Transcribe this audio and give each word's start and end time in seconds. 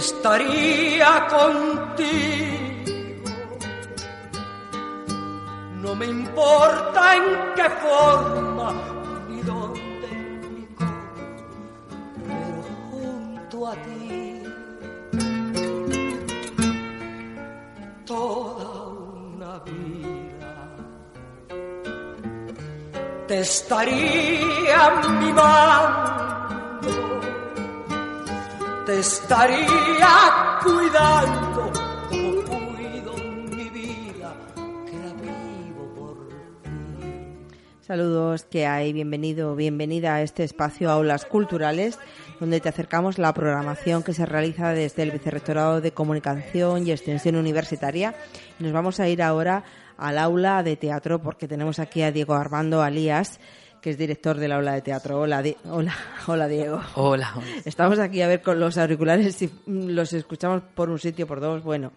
Estaría 0.00 1.26
contigo, 1.28 2.08
no 5.82 5.94
me 5.94 6.06
importa 6.06 7.16
en 7.16 7.24
qué 7.54 7.68
forma 7.84 8.72
ni 9.28 9.42
dónde 9.42 10.08
ni 10.54 10.64
cómo, 10.74 11.10
pero 12.26 12.62
junto 12.90 13.68
a 13.68 13.74
ti 13.74 14.42
toda 18.06 18.70
una 18.88 19.58
vida 19.58 20.54
te 23.28 23.40
estaría 23.40 24.80
mimando, 25.20 26.09
estaría 29.00 30.58
cuidando 30.62 31.72
como 32.36 32.72
mi 33.56 33.68
vida, 33.70 34.36
que 34.84 34.96
la 34.98 35.12
vivo 35.14 35.94
por 35.96 36.28
ti. 36.28 37.08
Saludos, 37.80 38.44
que 38.44 38.66
hay? 38.66 38.92
Bienvenido, 38.92 39.56
bienvenida 39.56 40.16
a 40.16 40.22
este 40.22 40.44
espacio 40.44 40.90
Aulas 40.90 41.24
Culturales, 41.24 41.98
donde 42.40 42.60
te 42.60 42.68
acercamos 42.68 43.16
la 43.16 43.32
programación 43.32 44.02
que 44.02 44.12
se 44.12 44.26
realiza 44.26 44.74
desde 44.74 45.02
el 45.02 45.12
Vicerrectorado 45.12 45.80
de 45.80 45.92
Comunicación 45.92 46.86
y 46.86 46.92
Extensión 46.92 47.36
Universitaria. 47.36 48.14
Nos 48.58 48.72
vamos 48.72 49.00
a 49.00 49.08
ir 49.08 49.22
ahora 49.22 49.64
al 49.96 50.18
aula 50.18 50.62
de 50.62 50.76
teatro 50.76 51.22
porque 51.22 51.48
tenemos 51.48 51.78
aquí 51.78 52.02
a 52.02 52.12
Diego 52.12 52.34
Armando 52.34 52.82
Alías, 52.82 53.40
que 53.80 53.90
es 53.90 53.98
director 53.98 54.36
del 54.36 54.52
aula 54.52 54.72
de 54.74 54.82
teatro. 54.82 55.18
Hola, 55.20 55.42
Di- 55.42 55.56
hola, 55.64 55.94
hola 56.26 56.48
Diego. 56.48 56.80
Hola. 56.94 57.32
Estamos 57.64 57.98
aquí 57.98 58.20
a 58.22 58.28
ver 58.28 58.42
con 58.42 58.60
los 58.60 58.76
auriculares 58.78 59.34
si 59.36 59.50
los 59.66 60.12
escuchamos 60.12 60.62
por 60.74 60.90
un 60.90 60.98
sitio, 60.98 61.26
por 61.26 61.40
dos. 61.40 61.62
Bueno, 61.62 61.92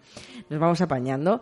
nos 0.48 0.58
vamos 0.60 0.80
apañando. 0.80 1.40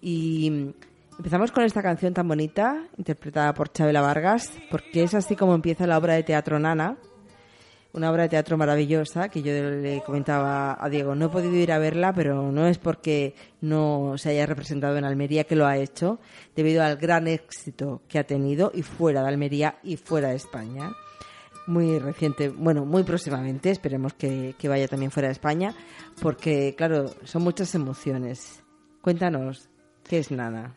Y 0.00 0.72
empezamos 1.16 1.50
con 1.52 1.64
esta 1.64 1.82
canción 1.82 2.14
tan 2.14 2.28
bonita, 2.28 2.84
interpretada 2.96 3.52
por 3.54 3.72
Chabela 3.72 4.00
Vargas, 4.00 4.52
porque 4.70 5.02
es 5.02 5.14
así 5.14 5.34
como 5.36 5.54
empieza 5.54 5.86
la 5.86 5.98
obra 5.98 6.14
de 6.14 6.22
teatro 6.22 6.58
Nana. 6.58 6.96
Una 7.92 8.10
obra 8.10 8.24
de 8.24 8.28
teatro 8.28 8.58
maravillosa 8.58 9.28
que 9.28 9.42
yo 9.42 9.52
le 9.52 10.02
comentaba 10.04 10.76
a 10.78 10.88
Diego. 10.88 11.14
No 11.14 11.26
he 11.26 11.28
podido 11.30 11.54
ir 11.54 11.72
a 11.72 11.78
verla, 11.78 12.12
pero 12.12 12.52
no 12.52 12.66
es 12.66 12.78
porque 12.78 13.34
no 13.60 14.14
se 14.18 14.30
haya 14.30 14.46
representado 14.46 14.96
en 14.98 15.04
Almería 15.04 15.44
que 15.44 15.56
lo 15.56 15.66
ha 15.66 15.78
hecho, 15.78 16.20
debido 16.54 16.82
al 16.82 16.96
gran 16.96 17.26
éxito 17.26 18.02
que 18.06 18.18
ha 18.18 18.24
tenido 18.24 18.70
y 18.74 18.82
fuera 18.82 19.22
de 19.22 19.28
Almería 19.28 19.78
y 19.82 19.96
fuera 19.96 20.28
de 20.28 20.36
España 20.36 20.92
muy 21.68 21.98
reciente, 21.98 22.48
bueno, 22.48 22.86
muy 22.86 23.02
próximamente, 23.02 23.70
esperemos 23.70 24.14
que, 24.14 24.54
que 24.58 24.68
vaya 24.68 24.88
también 24.88 25.10
fuera 25.10 25.28
de 25.28 25.32
España, 25.32 25.74
porque, 26.22 26.74
claro, 26.74 27.14
son 27.24 27.42
muchas 27.42 27.74
emociones. 27.74 28.64
Cuéntanos, 29.02 29.68
¿qué 30.02 30.18
es 30.18 30.30
Nana? 30.30 30.74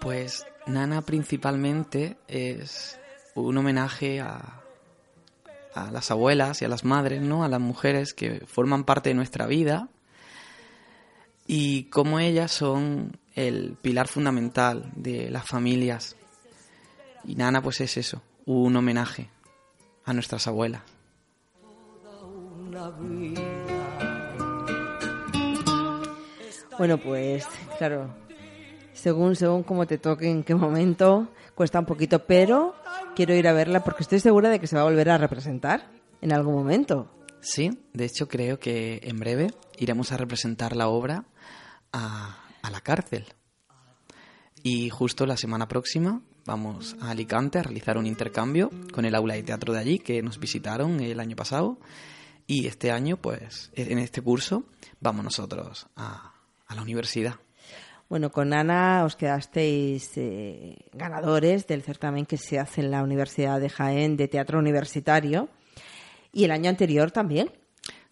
Pues 0.00 0.46
Nana 0.66 1.02
principalmente 1.02 2.16
es 2.26 2.98
un 3.34 3.56
homenaje 3.58 4.20
a, 4.20 4.63
a 5.74 5.90
las 5.90 6.10
abuelas 6.10 6.62
y 6.62 6.64
a 6.64 6.68
las 6.68 6.84
madres, 6.84 7.20
¿no? 7.22 7.44
A 7.44 7.48
las 7.48 7.60
mujeres 7.60 8.14
que 8.14 8.42
forman 8.46 8.84
parte 8.84 9.10
de 9.10 9.14
nuestra 9.14 9.46
vida 9.46 9.88
y 11.46 11.84
cómo 11.84 12.20
ellas 12.20 12.52
son 12.52 13.18
el 13.34 13.76
pilar 13.82 14.08
fundamental 14.08 14.90
de 14.94 15.30
las 15.30 15.46
familias. 15.46 16.16
Y 17.24 17.34
Nana 17.34 17.62
pues 17.62 17.80
es 17.80 17.96
eso, 17.96 18.22
un 18.46 18.76
homenaje 18.76 19.28
a 20.04 20.12
nuestras 20.12 20.46
abuelas. 20.46 20.82
Bueno, 26.76 26.98
pues, 26.98 27.46
claro, 27.78 28.14
según, 28.92 29.36
según 29.36 29.62
cómo 29.62 29.86
te 29.86 29.98
toque, 29.98 30.28
en 30.28 30.42
qué 30.42 30.54
momento, 30.54 31.28
cuesta 31.54 31.78
un 31.78 31.86
poquito, 31.86 32.18
pero 32.26 32.74
quiero 33.14 33.34
ir 33.34 33.48
a 33.48 33.52
verla 33.52 33.84
porque 33.84 34.02
estoy 34.02 34.20
segura 34.20 34.48
de 34.50 34.60
que 34.60 34.66
se 34.66 34.76
va 34.76 34.82
a 34.82 34.86
volver 34.86 35.10
a 35.10 35.18
representar 35.18 35.90
en 36.20 36.32
algún 36.32 36.54
momento. 36.54 37.10
Sí, 37.40 37.70
de 37.92 38.06
hecho 38.06 38.28
creo 38.28 38.58
que 38.58 39.00
en 39.02 39.18
breve 39.18 39.52
iremos 39.78 40.12
a 40.12 40.16
representar 40.16 40.74
la 40.74 40.88
obra 40.88 41.26
a, 41.92 42.40
la 42.70 42.80
cárcel. 42.80 43.26
Y 44.62 44.88
justo 44.88 45.26
la 45.26 45.36
semana 45.36 45.68
próxima 45.68 46.22
vamos 46.46 46.96
a 47.00 47.10
Alicante 47.10 47.58
a 47.58 47.62
realizar 47.62 47.98
un 47.98 48.06
intercambio 48.06 48.70
con 48.92 49.04
el 49.04 49.14
aula 49.14 49.34
de 49.34 49.42
teatro 49.42 49.72
de 49.72 49.80
allí 49.80 49.98
que 49.98 50.22
nos 50.22 50.38
visitaron 50.38 51.00
el 51.00 51.20
año 51.20 51.36
pasado. 51.36 51.78
Y 52.46 52.66
este 52.66 52.90
año, 52.90 53.16
pues, 53.16 53.70
en 53.74 53.98
este 53.98 54.20
curso, 54.20 54.64
vamos 55.00 55.24
nosotros 55.24 55.86
a 55.96 56.34
la 56.74 56.82
universidad. 56.82 57.36
Bueno, 58.14 58.30
con 58.30 58.54
Ana 58.54 59.02
os 59.02 59.16
quedasteis 59.16 60.12
eh, 60.14 60.86
ganadores 60.92 61.66
del 61.66 61.82
certamen 61.82 62.26
que 62.26 62.38
se 62.38 62.60
hace 62.60 62.80
en 62.80 62.92
la 62.92 63.02
Universidad 63.02 63.58
de 63.58 63.68
Jaén 63.68 64.16
de 64.16 64.28
Teatro 64.28 64.60
Universitario 64.60 65.48
y 66.32 66.44
el 66.44 66.52
año 66.52 66.70
anterior 66.70 67.10
también. 67.10 67.50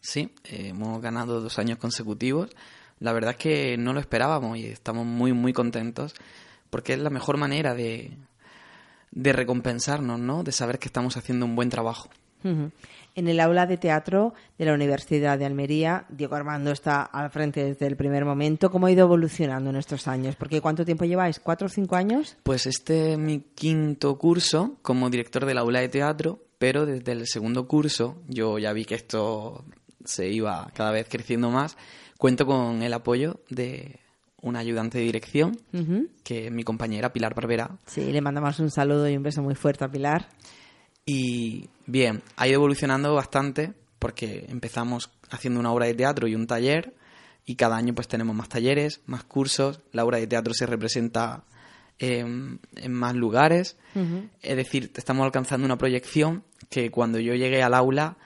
Sí, 0.00 0.34
eh, 0.42 0.70
hemos 0.70 1.00
ganado 1.00 1.40
dos 1.40 1.56
años 1.60 1.78
consecutivos. 1.78 2.50
La 2.98 3.12
verdad 3.12 3.30
es 3.30 3.36
que 3.36 3.76
no 3.76 3.92
lo 3.92 4.00
esperábamos 4.00 4.58
y 4.58 4.66
estamos 4.66 5.06
muy, 5.06 5.32
muy 5.32 5.52
contentos 5.52 6.16
porque 6.68 6.94
es 6.94 6.98
la 6.98 7.10
mejor 7.10 7.36
manera 7.36 7.76
de, 7.76 8.10
de 9.12 9.32
recompensarnos, 9.32 10.18
¿no? 10.18 10.42
De 10.42 10.50
saber 10.50 10.80
que 10.80 10.88
estamos 10.88 11.16
haciendo 11.16 11.46
un 11.46 11.54
buen 11.54 11.70
trabajo. 11.70 12.10
Ujú. 12.42 12.72
En 13.14 13.28
el 13.28 13.40
aula 13.40 13.66
de 13.66 13.76
teatro 13.76 14.32
de 14.58 14.64
la 14.64 14.72
Universidad 14.72 15.38
de 15.38 15.44
Almería, 15.44 16.06
Diego 16.08 16.34
Armando 16.34 16.70
está 16.70 17.02
al 17.02 17.30
frente 17.30 17.62
desde 17.62 17.86
el 17.86 17.96
primer 17.96 18.24
momento. 18.24 18.70
¿Cómo 18.70 18.86
ha 18.86 18.90
ido 18.90 19.04
evolucionando 19.04 19.68
en 19.70 19.76
estos 19.76 20.08
años? 20.08 20.34
Porque 20.36 20.62
¿cuánto 20.62 20.84
tiempo 20.86 21.04
lleváis? 21.04 21.38
¿Cuatro 21.38 21.66
o 21.66 21.70
cinco 21.70 21.94
años? 21.96 22.36
Pues 22.42 22.66
este 22.66 23.12
es 23.12 23.18
mi 23.18 23.40
quinto 23.54 24.16
curso 24.16 24.76
como 24.80 25.10
director 25.10 25.44
del 25.44 25.58
aula 25.58 25.80
de 25.80 25.90
teatro, 25.90 26.38
pero 26.58 26.86
desde 26.86 27.12
el 27.12 27.26
segundo 27.26 27.68
curso 27.68 28.16
yo 28.28 28.58
ya 28.58 28.72
vi 28.72 28.86
que 28.86 28.94
esto 28.94 29.64
se 30.04 30.28
iba 30.30 30.70
cada 30.74 30.90
vez 30.90 31.06
creciendo 31.08 31.50
más. 31.50 31.76
Cuento 32.16 32.46
con 32.46 32.82
el 32.82 32.94
apoyo 32.94 33.40
de 33.50 33.98
una 34.40 34.60
ayudante 34.60 34.98
de 34.98 35.04
dirección, 35.04 35.58
Ujú. 35.74 36.08
que 36.24 36.46
es 36.46 36.52
mi 36.52 36.64
compañera 36.64 37.12
Pilar 37.12 37.34
Barbera, 37.34 37.76
Sí, 37.86 38.10
le 38.10 38.20
mandamos 38.20 38.58
un 38.58 38.70
saludo 38.70 39.08
y 39.08 39.16
un 39.16 39.22
beso 39.22 39.42
muy 39.42 39.54
fuerte 39.54 39.84
a 39.84 39.88
Pilar. 39.88 40.28
Y 41.04 41.68
bien, 41.86 42.22
ha 42.36 42.46
ido 42.46 42.56
evolucionando 42.56 43.14
bastante 43.14 43.72
porque 43.98 44.46
empezamos 44.48 45.10
haciendo 45.30 45.60
una 45.60 45.72
obra 45.72 45.86
de 45.86 45.94
teatro 45.94 46.28
y 46.28 46.34
un 46.34 46.46
taller 46.46 46.94
y 47.44 47.56
cada 47.56 47.76
año 47.76 47.94
pues 47.94 48.08
tenemos 48.08 48.34
más 48.36 48.48
talleres, 48.48 49.00
más 49.06 49.24
cursos, 49.24 49.80
la 49.92 50.04
obra 50.04 50.18
de 50.18 50.26
teatro 50.26 50.54
se 50.54 50.66
representa 50.66 51.44
en, 51.98 52.60
en 52.76 52.92
más 52.92 53.14
lugares, 53.14 53.76
es 54.42 54.56
decir, 54.56 54.90
estamos 54.96 55.24
alcanzando 55.24 55.64
una 55.64 55.78
proyección 55.78 56.42
que 56.68 56.90
cuando 56.90 57.18
yo 57.18 57.34
llegué 57.34 57.62
al 57.62 57.74
aula, 57.74 58.16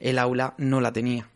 el 0.00 0.18
aula 0.18 0.54
no 0.58 0.80
la 0.80 0.92
tenía. 0.92 1.28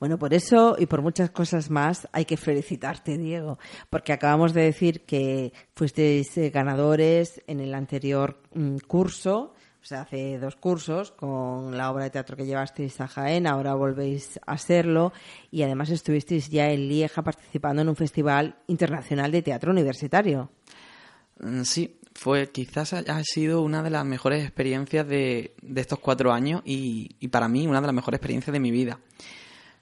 Bueno, 0.00 0.18
por 0.18 0.32
eso 0.32 0.76
y 0.78 0.86
por 0.86 1.02
muchas 1.02 1.30
cosas 1.30 1.70
más 1.70 2.08
hay 2.12 2.24
que 2.24 2.36
felicitarte, 2.36 3.18
Diego, 3.18 3.58
porque 3.90 4.12
acabamos 4.12 4.54
de 4.54 4.62
decir 4.62 5.04
que 5.04 5.52
fuisteis 5.74 6.38
eh, 6.38 6.50
ganadores 6.50 7.42
en 7.46 7.60
el 7.60 7.74
anterior 7.74 8.40
mm, 8.54 8.78
curso, 8.86 9.54
sea, 9.84 10.02
hace 10.02 10.38
dos 10.38 10.56
cursos 10.56 11.10
con 11.12 11.76
la 11.76 11.90
obra 11.90 12.04
de 12.04 12.10
teatro 12.10 12.36
que 12.36 12.46
llevasteis 12.46 13.00
a 13.00 13.08
Jaén, 13.08 13.46
ahora 13.46 13.74
volvéis 13.74 14.38
a 14.46 14.58
serlo 14.58 15.12
y 15.50 15.62
además 15.62 15.90
estuvisteis 15.90 16.50
ya 16.50 16.70
en 16.70 16.88
Lieja 16.88 17.22
participando 17.22 17.82
en 17.82 17.88
un 17.88 17.96
festival 17.96 18.56
internacional 18.66 19.32
de 19.32 19.42
teatro 19.42 19.70
universitario. 19.72 20.50
Mm, 21.40 21.62
Sí, 21.62 21.98
fue 22.14 22.50
quizás 22.50 22.92
ha 22.92 23.24
sido 23.24 23.62
una 23.62 23.82
de 23.82 23.90
las 23.90 24.04
mejores 24.04 24.44
experiencias 24.44 25.06
de, 25.08 25.54
de 25.62 25.80
estos 25.80 25.98
cuatro 25.98 26.32
años 26.32 26.60
y, 26.64 27.16
y 27.18 27.28
para 27.28 27.48
mí 27.48 27.66
una 27.66 27.80
de 27.80 27.86
las 27.86 27.94
mejores 27.94 28.18
experiencias 28.18 28.52
de 28.52 28.60
mi 28.60 28.70
vida. 28.70 29.00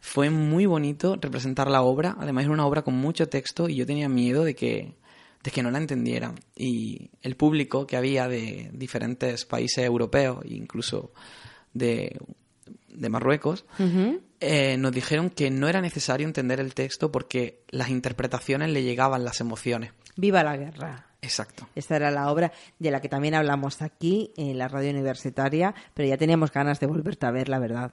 Fue 0.00 0.30
muy 0.30 0.66
bonito 0.66 1.16
representar 1.20 1.68
la 1.68 1.82
obra, 1.82 2.16
además 2.20 2.44
era 2.44 2.52
una 2.52 2.66
obra 2.66 2.82
con 2.82 2.94
mucho 2.94 3.28
texto 3.28 3.68
y 3.68 3.74
yo 3.74 3.86
tenía 3.86 4.08
miedo 4.08 4.44
de 4.44 4.54
que, 4.54 4.94
de 5.42 5.50
que 5.50 5.62
no 5.62 5.70
la 5.70 5.78
entendieran. 5.78 6.34
Y 6.56 7.10
el 7.22 7.36
público 7.36 7.86
que 7.86 7.96
había 7.96 8.28
de 8.28 8.70
diferentes 8.72 9.44
países 9.44 9.84
europeos, 9.84 10.44
incluso 10.46 11.12
de, 11.72 12.18
de 12.88 13.08
Marruecos, 13.08 13.64
eh, 14.40 14.76
nos 14.76 14.92
dijeron 14.92 15.30
que 15.30 15.50
no 15.50 15.68
era 15.68 15.80
necesario 15.80 16.26
entender 16.26 16.60
el 16.60 16.74
texto 16.74 17.12
porque 17.12 17.62
las 17.70 17.90
interpretaciones 17.90 18.70
le 18.70 18.82
llegaban 18.82 19.24
las 19.24 19.40
emociones. 19.40 19.92
Viva 20.16 20.42
la 20.42 20.56
guerra. 20.56 21.06
Exacto. 21.20 21.68
Esta 21.74 21.96
era 21.96 22.10
la 22.10 22.30
obra 22.30 22.52
de 22.78 22.90
la 22.90 23.00
que 23.00 23.08
también 23.08 23.34
hablamos 23.34 23.82
aquí 23.82 24.32
en 24.36 24.58
la 24.58 24.68
radio 24.68 24.90
universitaria, 24.90 25.74
pero 25.94 26.08
ya 26.08 26.16
teníamos 26.16 26.52
ganas 26.52 26.78
de 26.80 26.86
volverte 26.86 27.26
a 27.26 27.30
ver, 27.30 27.48
la 27.48 27.58
verdad. 27.58 27.92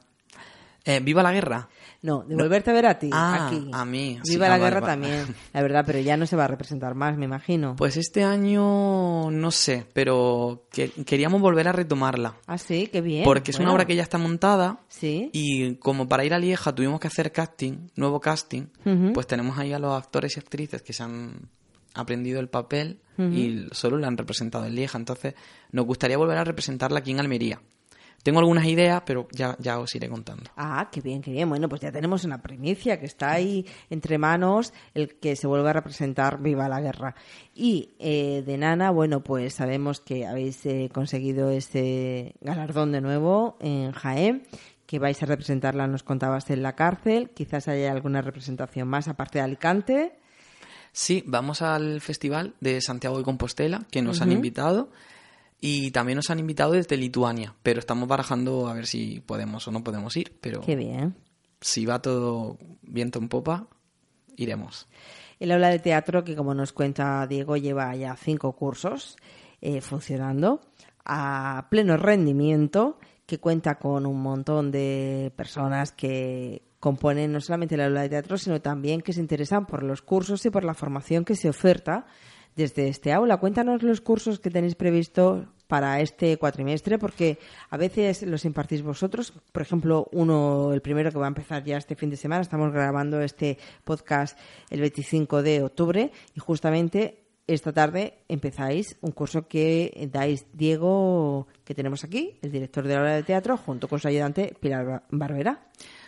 Eh, 0.88 1.00
¿Viva 1.00 1.24
la 1.24 1.32
guerra? 1.34 1.68
No, 2.04 2.24
de 2.24 2.36
volverte 2.36 2.70
a 2.70 2.74
ver 2.74 2.86
a 2.86 3.00
ti, 3.00 3.10
Ah, 3.12 3.48
aquí. 3.48 3.72
a 3.74 3.84
mí, 3.86 4.20
sí, 4.24 4.34
Viva 4.34 4.46
ah, 4.46 4.50
la 4.50 4.56
vale, 4.60 4.64
guerra 4.66 4.80
vale. 4.82 4.94
también, 4.94 5.36
la 5.54 5.62
verdad, 5.64 5.84
pero 5.88 6.00
ya 6.00 6.16
no 6.16 6.28
se 6.28 6.36
va 6.36 6.44
a 6.44 6.48
representar 6.48 6.94
más, 6.94 7.18
me 7.18 7.26
imagino. 7.26 7.76
Pues 7.76 7.98
este 7.98 8.24
año 8.24 9.32
no 9.32 9.50
sé, 9.52 9.88
pero 9.94 10.68
que- 10.72 10.92
queríamos 10.92 11.42
volver 11.42 11.68
a 11.68 11.72
retomarla. 11.72 12.36
ah, 12.46 12.58
sí, 12.60 12.88
qué 12.92 13.02
bien. 13.02 13.24
Porque 13.24 13.50
es 13.52 13.60
una 13.60 13.74
obra 13.74 13.86
que 13.86 13.96
ya 13.96 14.04
está 14.04 14.20
montada 14.20 14.82
Sí. 14.88 15.32
y 15.34 15.76
como 15.78 16.08
para 16.08 16.24
ir 16.26 16.34
a 16.36 16.40
Lieja 16.40 16.74
tuvimos 16.76 17.00
que 17.00 17.08
hacer 17.08 17.32
casting, 17.32 17.88
nuevo 17.96 18.20
casting, 18.20 18.68
pues 19.14 19.26
tenemos 19.26 19.58
ahí 19.58 19.74
a 19.74 19.80
los 19.80 19.94
actores 19.98 20.38
y 20.38 20.40
actrices 20.40 20.84
que 20.84 20.94
se 20.94 21.02
han 21.02 21.50
aprendido 21.96 22.40
el 22.40 22.50
papel 22.50 23.00
y 23.18 23.66
solo 23.72 23.98
la 23.98 24.08
han 24.08 24.18
representado 24.18 24.66
en 24.66 24.76
Lieja. 24.76 24.98
Entonces 25.00 25.34
nos 25.72 25.86
gustaría 25.86 26.18
volver 26.18 26.38
a 26.38 26.44
representarla 26.44 27.00
aquí 27.00 27.10
en 27.12 27.20
Almería. 27.22 27.62
Tengo 28.24 28.40
algunas 28.40 28.66
ideas, 28.66 29.04
pero 29.06 29.28
ya, 29.32 29.56
ya 29.60 29.80
os 29.80 29.94
iré 29.96 30.10
contando. 30.10 30.50
Ah, 30.58 30.90
qué 30.92 31.00
bien, 31.02 31.22
qué 31.22 31.32
bien. 31.32 31.48
Bueno, 31.48 31.70
pues 31.70 31.82
ya 31.82 31.92
tenemos 31.92 32.24
una 32.24 32.42
primicia 32.42 33.00
que 33.00 33.06
está 33.06 33.32
ahí 33.32 33.66
entre 33.90 34.18
manos, 34.18 34.74
el 34.96 35.16
que 35.16 35.36
se 35.36 35.46
vuelva 35.46 35.70
a 35.70 35.74
representar 35.74 36.42
Viva 36.42 36.68
la 36.68 36.82
Guerra. 36.82 37.16
Y 37.54 37.92
eh, 38.00 38.44
de 38.46 38.58
Nana, 38.58 38.90
bueno, 38.90 39.22
pues 39.22 39.54
sabemos 39.54 40.00
que 40.00 40.26
habéis 40.26 40.66
eh, 40.66 40.90
conseguido 40.92 41.52
ese 41.52 42.34
galardón 42.42 42.92
de 42.92 43.02
nuevo 43.02 43.58
en 43.60 43.92
Jaén, 43.92 44.48
que 44.86 45.00
vais 45.00 45.22
a 45.22 45.26
representarla, 45.26 45.88
nos 45.88 46.04
contabas, 46.04 46.50
en 46.50 46.64
la 46.64 46.76
cárcel. 46.76 47.30
Quizás 47.30 47.68
haya 47.68 47.92
alguna 47.92 48.22
representación 48.22 48.88
más 48.88 49.08
aparte 49.08 49.38
de 49.38 49.44
Alicante. 49.44 50.20
Sí, 50.92 51.24
vamos 51.28 51.62
al 51.62 52.02
festival 52.02 52.54
de 52.62 52.82
Santiago 52.82 53.18
de 53.18 53.24
Compostela, 53.24 53.86
que 53.92 54.02
nos 54.02 54.22
han 54.22 54.32
invitado. 54.32 54.90
Y 55.68 55.90
también 55.90 56.18
nos 56.18 56.30
han 56.30 56.38
invitado 56.38 56.74
desde 56.74 56.96
Lituania, 56.96 57.56
pero 57.64 57.80
estamos 57.80 58.08
barajando 58.08 58.68
a 58.68 58.76
ver 58.76 58.86
si 58.86 59.20
podemos 59.20 59.68
o 59.68 59.72
no 59.72 59.84
podemos 59.84 60.16
ir. 60.16 60.38
Pero 60.40 60.62
Qué 60.62 60.76
bien. 60.76 61.16
si 61.60 61.88
va 61.88 62.04
todo 62.04 62.60
viento 62.84 63.18
en 63.18 63.30
popa, 63.30 63.68
iremos. 64.36 64.88
El 65.40 65.52
aula 65.52 65.70
de 65.70 65.80
teatro, 65.80 66.24
que 66.24 66.36
como 66.36 66.54
nos 66.54 66.72
cuenta 66.72 67.26
Diego, 67.26 67.58
lleva 67.58 67.96
ya 67.96 68.16
cinco 68.16 68.52
cursos 68.52 69.18
eh, 69.60 69.82
funcionando 69.82 70.62
a 71.04 71.66
pleno 71.72 71.98
rendimiento, 71.98 73.00
que 73.26 73.40
cuenta 73.40 73.80
con 73.80 74.06
un 74.06 74.22
montón 74.22 74.70
de 74.70 75.34
personas 75.36 75.92
que 75.92 76.62
componen 76.80 77.32
no 77.32 77.42
solamente 77.42 77.74
el 77.74 77.82
aula 77.82 78.04
de 78.04 78.10
teatro, 78.10 78.38
sino 78.38 78.62
también 78.62 79.02
que 79.02 79.14
se 79.14 79.20
interesan 79.20 79.66
por 79.66 79.82
los 79.82 80.04
cursos 80.04 80.46
y 80.46 80.52
por 80.52 80.64
la 80.64 80.76
formación 80.76 81.26
que 81.26 81.36
se 81.36 81.50
oferta 81.50 82.06
desde 82.56 82.88
este 82.88 83.12
aula. 83.12 83.38
Cuéntanos 83.38 83.82
los 83.82 84.00
cursos 84.02 84.40
que 84.40 84.52
tenéis 84.52 84.76
previsto 84.76 85.48
para 85.68 86.00
este 86.02 86.38
cuatrimestre, 86.38 86.98
porque 87.00 87.40
a 87.70 87.78
veces 87.78 88.22
los 88.24 88.46
impartís 88.46 88.82
vosotros. 88.84 89.34
Por 89.52 89.62
ejemplo, 89.62 90.08
uno, 90.12 90.72
el 90.74 90.82
primero 90.82 91.12
que 91.12 91.18
va 91.18 91.26
a 91.26 91.30
empezar 91.30 91.64
ya 91.64 91.78
este 91.78 91.96
fin 91.96 92.10
de 92.10 92.18
semana, 92.18 92.42
estamos 92.42 92.72
grabando 92.72 93.22
este 93.22 93.58
podcast 93.84 94.38
el 94.70 94.82
25 94.82 95.42
de 95.42 95.64
octubre 95.64 96.12
y 96.36 96.40
justamente 96.40 97.22
esta 97.48 97.72
tarde 97.72 98.20
empezáis 98.28 98.98
un 99.02 99.12
curso 99.12 99.48
que 99.48 100.10
dais 100.12 100.46
Diego, 100.54 101.48
que 101.64 101.76
tenemos 101.76 102.04
aquí, 102.04 102.38
el 102.42 102.52
director 102.52 102.88
de 102.88 102.94
la 102.96 103.00
aula 103.02 103.16
de 103.16 103.24
teatro, 103.24 103.56
junto 103.58 103.88
con 103.88 104.00
su 104.00 104.08
ayudante 104.08 104.56
Pilar 104.60 104.86
Bar- 104.86 105.04
Barbera. 105.12 105.68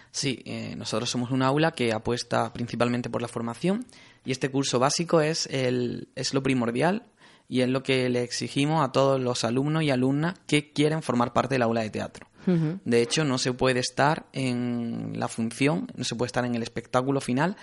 Sí, 0.09 0.41
eh, 0.45 0.73
nosotros 0.75 1.09
somos 1.09 1.29
un 1.31 1.43
aula 1.43 1.71
que 1.73 1.93
apuesta 1.93 2.51
principalmente 2.53 3.09
por 3.09 3.21
la 3.21 3.27
formación 3.27 3.85
y 4.25 4.31
este 4.31 4.49
curso 4.49 4.79
básico 4.79 5.21
es, 5.21 5.45
el, 5.51 6.07
es 6.15 6.33
lo 6.33 6.41
primordial 6.41 7.03
y 7.49 7.61
es 7.61 7.69
lo 7.69 7.83
que 7.83 8.09
le 8.09 8.23
exigimos 8.23 8.83
a 8.83 8.91
todos 8.91 9.19
los 9.21 9.43
alumnos 9.43 9.83
y 9.83 9.89
alumnas 9.89 10.35
que 10.47 10.71
quieren 10.73 11.01
formar 11.01 11.33
parte 11.33 11.55
del 11.55 11.61
aula 11.63 11.81
de 11.81 11.89
teatro. 11.89 12.27
De 12.85 13.01
hecho, 13.01 13.23
no 13.25 13.37
se 13.37 13.51
puede 13.53 13.79
estar 13.79 14.25
en 14.33 15.13
la 15.19 15.27
función, 15.27 15.87
no 15.95 16.03
se 16.03 16.15
puede 16.15 16.27
estar 16.27 16.45
en 16.45 16.55
el 16.55 16.63
espectáculo 16.63 17.19
final 17.21 17.55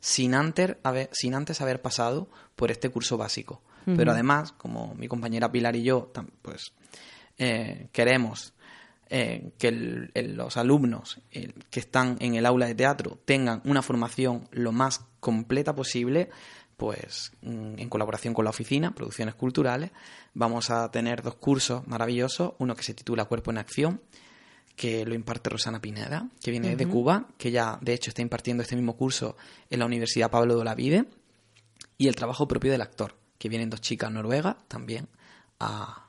sin 0.00 0.34
antes 0.34 0.76
haber, 0.82 1.08
sin 1.12 1.34
antes 1.34 1.60
haber 1.60 1.80
pasado 1.80 2.28
por 2.56 2.70
este 2.70 2.88
curso 2.88 3.16
básico. 3.16 3.62
Pero 3.96 4.12
además, 4.12 4.52
como 4.52 4.94
mi 4.94 5.08
compañera 5.08 5.50
Pilar 5.52 5.74
y 5.76 5.82
yo, 5.82 6.12
pues 6.42 6.72
eh, 7.38 7.88
queremos 7.92 8.52
eh, 9.14 9.50
que 9.58 9.68
el- 9.68 10.10
el- 10.14 10.36
los 10.36 10.56
alumnos 10.56 11.20
eh, 11.32 11.52
que 11.70 11.80
están 11.80 12.16
en 12.20 12.34
el 12.34 12.46
aula 12.46 12.66
de 12.66 12.74
teatro 12.74 13.18
tengan 13.26 13.60
una 13.64 13.82
formación 13.82 14.48
lo 14.52 14.72
más 14.72 15.02
completa 15.20 15.74
posible, 15.74 16.30
pues 16.82 17.30
mm, 17.42 17.78
en 17.78 17.88
colaboración 17.88 18.34
con 18.34 18.42
la 18.42 18.50
oficina, 18.50 18.92
Producciones 18.92 19.36
Culturales, 19.36 19.92
vamos 20.34 20.68
a 20.68 20.90
tener 20.90 21.22
dos 21.22 21.36
cursos 21.36 21.86
maravillosos, 21.86 22.54
uno 22.58 22.74
que 22.74 22.82
se 22.82 22.92
titula 22.92 23.26
Cuerpo 23.26 23.52
en 23.52 23.58
Acción, 23.58 24.00
que 24.74 25.06
lo 25.06 25.14
imparte 25.14 25.48
Rosana 25.48 25.80
Pineda, 25.80 26.28
que 26.42 26.50
viene 26.50 26.74
de 26.74 26.88
Cuba, 26.88 27.28
que 27.38 27.52
ya 27.52 27.78
de 27.80 27.92
hecho 27.92 28.10
está 28.10 28.20
impartiendo 28.20 28.64
este 28.64 28.74
mismo 28.74 28.96
curso 28.96 29.36
en 29.70 29.78
la 29.78 29.86
Universidad 29.86 30.28
Pablo 30.28 30.56
de 30.56 30.60
Olavide, 30.60 31.04
y 31.98 32.08
el 32.08 32.16
trabajo 32.16 32.48
propio 32.48 32.72
del 32.72 32.82
actor, 32.82 33.14
que 33.38 33.48
vienen 33.48 33.70
dos 33.70 33.80
chicas 33.80 34.10
noruegas 34.10 34.56
también 34.66 35.06
a, 35.60 36.08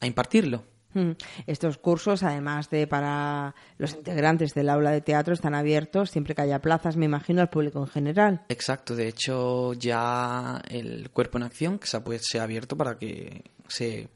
a 0.00 0.06
impartirlo. 0.08 0.64
Mm. 0.94 1.12
Estos 1.46 1.78
cursos, 1.78 2.22
además 2.22 2.70
de 2.70 2.86
para 2.86 3.54
los 3.78 3.94
integrantes 3.94 4.54
del 4.54 4.68
aula 4.68 4.90
de 4.90 5.00
teatro, 5.00 5.34
están 5.34 5.54
abiertos 5.54 6.10
siempre 6.10 6.34
que 6.34 6.42
haya 6.42 6.60
plazas, 6.60 6.96
me 6.96 7.06
imagino, 7.06 7.40
al 7.40 7.50
público 7.50 7.80
en 7.80 7.88
general. 7.88 8.42
Exacto, 8.48 8.94
de 8.94 9.08
hecho 9.08 9.72
ya 9.74 10.60
el 10.68 11.10
cuerpo 11.10 11.38
en 11.38 11.44
acción 11.44 11.78
que 11.78 11.86
se 11.86 11.96
ha, 11.96 12.04
pues, 12.04 12.22
se 12.24 12.40
ha 12.40 12.44
abierto 12.44 12.76
para 12.76 12.98
que 12.98 13.44
se 13.68 14.08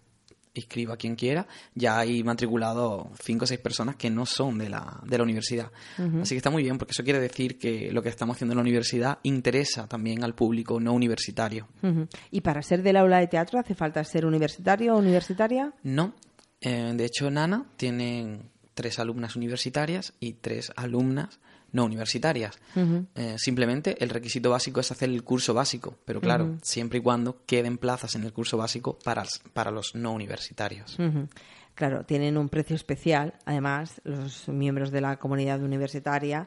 inscriba 0.55 0.97
quien 0.97 1.17
quiera, 1.17 1.47
ya 1.75 1.99
hay 1.99 2.23
matriculado 2.23 3.11
cinco 3.21 3.45
o 3.45 3.47
seis 3.47 3.61
personas 3.61 3.97
que 3.97 4.09
no 4.09 4.25
son 4.25 4.59
de 4.59 4.69
la, 4.69 5.01
de 5.05 5.19
la 5.19 5.25
universidad. 5.25 5.71
Así 6.23 6.35
que 6.35 6.37
está 6.37 6.51
muy 6.51 6.63
bien, 6.63 6.79
porque 6.79 6.93
eso 6.93 7.03
quiere 7.03 7.19
decir 7.19 7.59
que 7.59 7.91
lo 7.91 8.03
que 8.03 8.09
estamos 8.09 8.37
haciendo 8.37 8.53
en 8.53 8.59
la 8.59 8.63
universidad 8.63 9.19
interesa 9.25 9.89
también 9.89 10.23
al 10.23 10.35
público 10.35 10.79
no 10.79 10.93
universitario. 10.93 11.67
¿Y 12.31 12.41
para 12.41 12.63
ser 12.63 12.83
del 12.83 12.97
aula 12.97 13.19
de 13.19 13.27
teatro 13.27 13.59
hace 13.59 13.75
falta 13.75 14.03
ser 14.05 14.25
universitario 14.25 14.95
o 14.95 14.99
universitaria? 14.99 15.73
No, 15.83 16.15
eh, 16.65 16.93
de 16.95 17.05
hecho 17.05 17.31
Nana 17.31 17.67
tiene 17.77 18.41
tres 18.75 18.99
alumnas 18.99 19.37
universitarias 19.37 20.15
y 20.19 20.35
tres 20.35 20.73
alumnas 20.77 21.39
no 21.75 21.85
universitarias. 21.85 22.57
Eh, 23.17 23.35
simplemente 23.37 23.97
el 24.03 24.09
requisito 24.09 24.51
básico 24.51 24.79
es 24.79 24.93
hacer 24.93 25.11
el 25.11 25.25
curso 25.25 25.55
básico, 25.55 25.99
pero 26.05 26.21
claro, 26.21 26.57
siempre 26.63 27.01
y 27.01 27.03
cuando 27.03 27.45
queden 27.47 27.79
plazas 27.79 28.15
en 28.15 28.23
el 28.23 28.33
curso 28.33 28.57
básico 28.57 28.97
para, 29.03 29.25
para 29.53 29.73
los 29.73 29.97
no 29.97 30.13
universitarios. 30.13 30.97
Claro, 31.75 32.05
tienen 32.05 32.39
un 32.39 32.49
precio 32.49 32.77
especial, 32.77 33.35
además, 33.45 34.01
los 34.05 34.49
miembros 34.49 34.93
de 34.93 35.01
la 35.01 35.19
comunidad 35.19 35.61
universitaria 35.65 36.47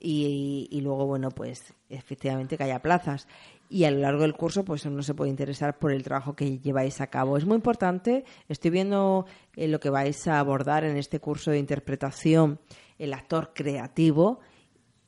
y, 0.00 0.68
y 0.70 0.80
luego, 0.80 1.06
bueno, 1.06 1.30
pues 1.30 1.74
efectivamente 1.88 2.56
que 2.56 2.62
haya 2.62 2.80
plazas. 2.80 3.26
Y 3.70 3.84
a 3.84 3.90
lo 3.90 3.98
largo 3.98 4.22
del 4.22 4.34
curso, 4.34 4.64
pues 4.64 4.84
uno 4.86 5.02
se 5.02 5.14
puede 5.14 5.30
interesar 5.30 5.78
por 5.78 5.92
el 5.92 6.02
trabajo 6.02 6.34
que 6.34 6.58
lleváis 6.58 7.00
a 7.00 7.08
cabo. 7.08 7.36
Es 7.36 7.44
muy 7.44 7.56
importante, 7.56 8.24
estoy 8.48 8.70
viendo 8.70 9.26
eh, 9.56 9.68
lo 9.68 9.78
que 9.78 9.90
vais 9.90 10.26
a 10.26 10.38
abordar 10.38 10.84
en 10.84 10.96
este 10.96 11.20
curso 11.20 11.50
de 11.50 11.58
interpretación, 11.58 12.60
el 12.98 13.12
actor 13.12 13.52
creativo, 13.54 14.40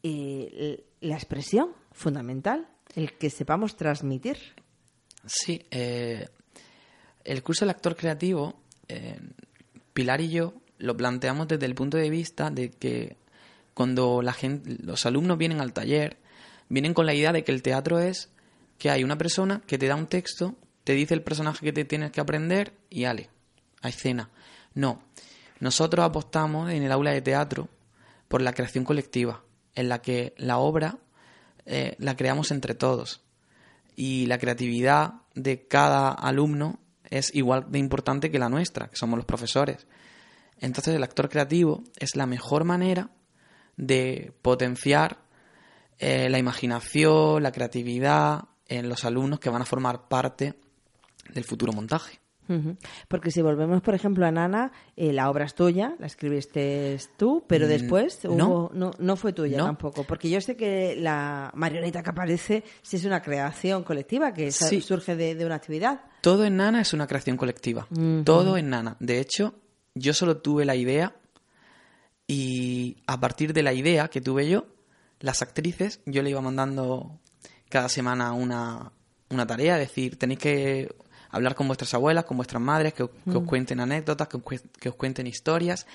eh, 0.03 0.85
la 1.01 1.15
expresión 1.15 1.73
fundamental, 1.93 2.69
el 2.95 3.17
que 3.17 3.31
sepamos 3.31 3.77
transmitir. 3.77 4.37
Sí, 5.27 5.63
eh, 5.71 6.29
el 7.25 7.43
curso 7.43 7.65
del 7.65 7.71
actor 7.71 7.97
creativo, 7.97 8.55
eh, 8.89 9.19
Pilar 9.93 10.21
y 10.21 10.31
yo 10.31 10.55
lo 10.79 10.97
planteamos 10.97 11.49
desde 11.49 11.67
el 11.67 11.75
punto 11.75 11.99
de 11.99 12.09
vista 12.09 12.51
de 12.51 12.71
que 12.71 13.17
cuando 13.75 14.23
la 14.23 14.33
gente, 14.33 14.77
los 14.83 15.05
alumnos 15.05 15.37
vienen 15.37 15.61
al 15.61 15.73
taller, 15.73 16.19
vienen 16.69 16.95
con 16.95 17.07
la 17.07 17.15
idea 17.15 17.33
de 17.33 17.45
que 17.45 17.53
el 17.53 17.63
teatro 17.63 17.99
es 17.99 18.31
que 18.81 18.91
hay 18.91 19.05
una 19.05 19.19
persona 19.19 19.61
que 19.67 19.77
te 19.77 19.87
da 19.87 19.95
un 19.95 20.07
texto, 20.07 20.57
te 20.85 20.95
dice 20.95 21.13
el 21.13 21.23
personaje 21.23 21.67
que 21.67 21.73
te 21.73 21.85
tienes 21.85 22.13
que 22.13 22.21
aprender 22.23 22.73
y 22.89 23.05
ale, 23.05 23.29
a 23.83 23.91
escena. 23.91 24.31
No, 24.73 25.03
nosotros 25.61 26.03
apostamos 26.03 26.71
en 26.71 26.83
el 26.83 26.91
aula 26.91 27.13
de 27.13 27.21
teatro 27.21 27.69
por 28.27 28.41
la 28.41 28.55
creación 28.55 28.85
colectiva, 28.85 29.45
en 29.75 29.91
la 29.91 30.01
que 30.01 30.33
la 30.39 30.57
obra 30.57 30.97
eh, 31.67 31.95
la 31.99 32.17
creamos 32.17 32.51
entre 32.53 32.75
todos 32.75 33.21
y 33.97 34.25
la 34.25 34.39
creatividad 34.39 35.13
de 35.35 35.67
cada 35.69 36.11
alumno 36.11 36.81
es 37.11 37.35
igual 37.35 37.71
de 37.71 37.79
importante 37.79 38.31
que 38.31 38.39
la 38.39 38.49
nuestra, 38.49 38.89
que 38.89 38.97
somos 38.97 39.19
los 39.19 39.27
profesores. 39.27 39.87
Entonces 40.59 40.95
el 40.95 41.03
actor 41.03 41.29
creativo 41.29 41.85
es 41.99 42.17
la 42.17 42.25
mejor 42.25 42.65
manera 42.65 43.11
de 43.77 44.33
potenciar 44.41 45.19
eh, 45.99 46.31
la 46.31 46.39
imaginación, 46.39 47.43
la 47.43 47.53
creatividad 47.53 48.45
en 48.71 48.89
los 48.89 49.05
alumnos 49.05 49.39
que 49.41 49.51
van 49.51 49.61
a 49.61 49.67
formar 49.67 50.09
parte 50.09 50.55
del 51.35 51.45
futuro 51.45 51.73
montaje. 51.75 52.19
Porque 53.07 53.31
si 53.31 53.43
volvemos, 53.43 53.81
por 53.81 53.95
ejemplo, 53.95 54.27
a 54.27 54.33
Nana, 54.33 54.73
eh, 54.97 55.13
la 55.13 55.31
obra 55.31 55.45
es 55.45 55.55
tuya, 55.55 55.95
la 56.01 56.07
escribiste 56.09 56.99
tú, 57.17 57.45
pero 57.47 57.67
Mm, 57.67 57.69
después 57.69 58.25
no. 58.25 58.31
hubo- 58.49 58.71
no, 58.75 58.91
no 58.99 59.15
fue 59.15 59.33
tuya 59.33 59.59
No. 59.59 59.67
tampoco. 59.67 60.03
Porque 60.03 60.29
yo 60.29 60.41
sé 60.41 60.57
que 60.57 60.97
la 60.97 61.53
marioneta 61.55 62.03
que 62.03 62.11
aparece 62.11 62.65
sí 62.83 62.97
es 62.97 63.05
una 63.05 63.23
creación 63.23 63.85
colectiva 63.85 64.33
que 64.35 64.51
Sí. 64.51 64.81
surge 64.81 65.15
de, 65.15 65.37
de 65.37 65.47
una 65.47 65.55
actividad. 65.55 66.01
Todo 66.23 66.45
en 66.45 66.57
Nana 66.57 66.81
es 66.81 66.93
una 66.93 67.07
creación 67.07 67.37
colectiva. 67.37 67.87
Todo 68.25 68.57
en 68.57 68.69
Nana. 68.71 68.97
De 68.99 69.21
hecho, 69.21 69.55
yo 69.95 70.13
solo 70.13 70.39
tuve 70.39 70.65
la 70.65 70.75
idea 70.75 71.15
Y 72.27 72.97
a 73.09 73.19
partir 73.19 73.53
de 73.53 73.63
la 73.65 73.73
idea 73.73 74.07
que 74.09 74.21
tuve 74.21 74.49
yo, 74.49 74.67
las 75.19 75.43
actrices, 75.43 76.01
yo 76.07 76.23
le 76.23 76.31
iba 76.31 76.41
mandando 76.41 77.19
cada 77.71 77.89
semana 77.89 78.33
una, 78.35 78.93
una 79.31 79.47
tarea, 79.47 79.81
es 79.81 79.89
decir, 79.89 80.19
tenéis 80.19 80.39
que 80.41 80.95
hablar 81.31 81.55
con 81.55 81.67
vuestras 81.69 81.95
abuelas, 81.95 82.25
con 82.25 82.37
vuestras 82.37 82.61
madres, 82.63 82.93
que, 82.93 83.05
os- 83.05 83.11
os 83.39 83.45
cuenten 83.45 83.81
anécdotas, 83.81 84.29
que 84.29 84.39
que 84.79 84.89
os 84.91 84.95
cuenten 84.97 85.27
historias. 85.27 85.87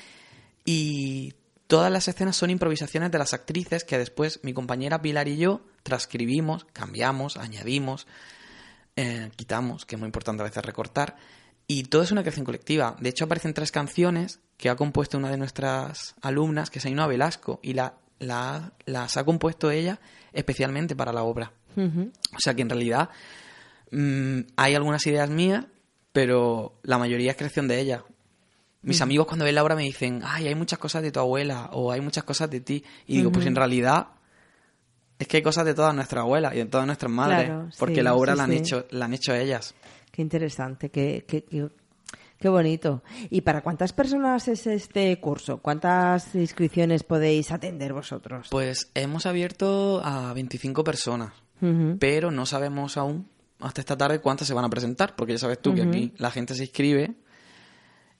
Y 0.64 1.34
todas 1.68 1.92
las 1.92 2.08
escenas 2.08 2.36
son 2.36 2.50
improvisaciones 2.50 3.12
de 3.12 3.18
las 3.20 3.34
actrices 3.34 3.84
que 3.84 3.98
después 3.98 4.40
mi 4.44 4.54
compañera 4.54 5.02
Pilar 5.02 5.28
y 5.28 5.38
yo 5.38 5.62
transcribimos, 5.84 6.66
cambiamos, 6.74 7.38
añadimos, 7.38 8.08
eh, 8.96 9.30
quitamos, 9.36 9.86
que 9.86 9.96
es 9.96 10.00
muy 10.00 10.08
importante 10.08 10.42
a 10.42 10.46
veces 10.46 10.64
recortar. 10.66 11.18
Y 11.68 11.84
todo 11.84 12.04
es 12.04 12.12
una 12.12 12.22
creación 12.22 12.46
colectiva. 12.46 12.96
De 13.00 13.10
hecho, 13.10 13.26
aparecen 13.26 13.54
tres 13.54 13.72
canciones 13.72 14.40
que 14.58 14.70
ha 14.70 14.76
compuesto 14.76 15.18
una 15.18 15.30
de 15.32 15.38
nuestras 15.38 16.16
alumnas, 16.22 16.70
que 16.70 16.80
es 16.80 16.86
Ainhoa 16.86 17.08
Velasco, 17.08 17.60
y 17.64 17.74
la, 17.74 17.96
la- 18.20 18.72
las 18.86 19.18
ha 19.18 19.24
compuesto 19.26 19.72
ella 19.72 20.00
especialmente 20.32 20.96
para 20.96 21.12
la 21.12 21.24
obra. 21.24 21.52
O 21.78 22.40
sea 22.40 22.54
que 22.54 22.62
en 22.62 22.70
realidad 22.70 23.10
mm, 23.92 24.40
hay 24.56 24.76
algunas 24.76 25.06
ideas 25.08 25.30
mías, 25.30 25.66
pero 26.12 26.80
la 26.84 26.98
mayoría 26.98 27.32
es 27.32 27.38
creación 27.38 27.68
de 27.68 27.80
ella. 27.80 28.04
Mis 28.82 29.02
amigos 29.02 29.26
cuando 29.26 29.46
ven 29.46 29.56
la 29.56 29.64
obra 29.64 29.76
me 29.76 29.82
dicen, 29.84 30.22
ay, 30.24 30.48
hay 30.48 30.54
muchas 30.56 30.78
cosas 30.78 31.02
de 31.02 31.12
tu 31.12 31.20
abuela 31.20 31.70
o 31.74 31.92
hay 31.92 32.02
muchas 32.02 32.24
cosas 32.24 32.50
de 32.52 32.62
ti. 32.62 32.84
Y 33.08 33.18
digo, 33.18 33.32
pues 33.32 33.46
en 33.48 33.56
realidad 33.56 34.10
es 35.18 35.28
que 35.28 35.38
hay 35.38 35.44
cosas 35.44 35.66
de 35.66 35.74
todas 35.74 35.96
nuestras 35.96 36.22
abuelas 36.22 36.54
y 36.54 36.58
de 36.58 36.66
todas 36.66 36.86
nuestras 36.86 37.12
madres, 37.12 37.46
Claro, 37.46 37.70
porque 37.80 37.96
sí, 37.96 38.02
la 38.02 38.14
obra 38.14 38.34
sí, 38.34 38.38
la, 38.38 38.44
han 38.44 38.52
sí. 38.52 38.58
hecho, 38.58 38.86
la 38.92 39.06
han 39.06 39.14
hecho 39.14 39.34
ellas. 39.34 39.74
Qué 40.12 40.22
interesante, 40.22 40.92
qué, 40.92 41.26
qué, 41.28 41.44
qué, 41.46 41.68
qué 42.38 42.50
bonito. 42.50 43.02
¿Y 43.32 43.42
para 43.42 43.62
cuántas 43.62 43.92
personas 43.92 44.48
es 44.50 44.68
este 44.68 45.20
curso? 45.20 45.58
¿Cuántas 45.64 46.36
inscripciones 46.36 47.04
podéis 47.04 47.52
atender 47.52 47.92
vosotros? 47.94 48.50
Pues 48.52 48.92
hemos 48.94 49.26
abierto 49.26 50.02
a 50.06 50.32
25 50.34 50.84
personas, 50.84 51.34
Pero 52.00 52.32
no 52.32 52.46
sabemos 52.46 52.98
aún 52.98 53.28
hasta 53.60 53.82
esta 53.82 53.98
tarde 53.98 54.20
cuántas 54.20 54.48
se 54.48 54.54
van 54.54 54.66
a 54.66 54.70
presentar, 54.70 55.16
porque 55.16 55.34
ya 55.34 55.40
sabes 55.40 55.62
tú 55.62 55.74
que 55.74 55.82
aquí 55.82 56.14
la 56.18 56.32
gente 56.32 56.56
se 56.56 56.64
inscribe 56.64 57.16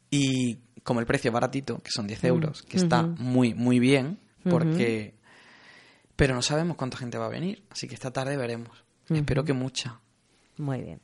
y 0.10 0.60
como 0.84 1.00
el 1.00 1.06
precio 1.06 1.30
es 1.30 1.34
baratito, 1.34 1.80
que 1.80 1.92
son 1.92 2.08
10 2.08 2.24
euros, 2.26 2.62
que 2.64 2.78
está 2.78 3.04
muy, 3.04 3.54
muy 3.54 3.80
bien, 3.80 4.20
porque... 4.50 5.16
Pero 6.16 6.34
no 6.34 6.42
sabemos 6.42 6.78
cuánta 6.78 6.96
gente 6.96 7.18
va 7.18 7.26
a 7.26 7.30
venir, 7.30 7.64
así 7.70 7.90
que 7.90 7.96
esta 7.96 8.12
tarde 8.12 8.38
veremos. 8.38 8.86
Espero 9.10 9.44
que 9.44 9.52
mucha. 9.52 10.00
Muy 10.58 10.82
bien. 10.82 11.02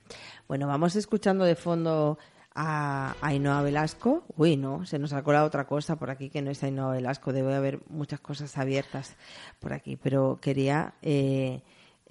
Bueno, 0.47 0.67
vamos 0.67 0.95
escuchando 0.95 1.43
de 1.43 1.55
fondo 1.55 2.17
a 2.55 3.15
Ainhoa 3.21 3.61
Velasco. 3.61 4.23
Uy, 4.37 4.55
no, 4.55 4.85
se 4.85 4.99
nos 4.99 5.11
ha 5.13 5.23
colado 5.23 5.45
otra 5.45 5.65
cosa 5.65 5.97
por 5.97 6.09
aquí 6.09 6.29
que 6.29 6.41
no 6.41 6.51
es 6.51 6.63
Ainhoa 6.63 6.93
Velasco. 6.93 7.33
Debe 7.33 7.53
haber 7.53 7.81
muchas 7.89 8.21
cosas 8.21 8.57
abiertas 8.57 9.15
por 9.59 9.73
aquí, 9.73 9.97
pero 9.97 10.39
quería 10.41 10.93
eh, 11.01 11.61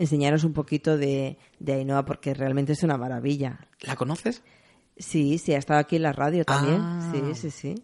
enseñaros 0.01 0.45
un 0.45 0.53
poquito 0.55 0.97
de, 0.97 1.39
de 1.61 1.73
Ainhoa 1.75 2.05
porque 2.05 2.35
realmente 2.35 2.73
es 2.73 2.83
una 2.83 2.97
maravilla. 2.97 3.69
¿La 3.83 3.95
conoces? 3.95 4.43
Sí, 4.97 5.39
sí, 5.39 5.55
ha 5.55 5.59
estado 5.59 5.79
aquí 5.79 5.97
en 5.97 6.03
la 6.03 6.13
radio 6.13 6.45
también. 6.45 6.81
Ah. 6.81 7.13
Sí, 7.13 7.35
sí, 7.35 7.51
sí. 7.51 7.75